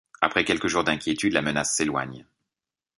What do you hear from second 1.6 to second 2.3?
s’éloigne.